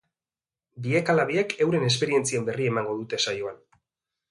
[0.85, 3.63] Biek ala biek euren esperientzien berri emango dute saioan.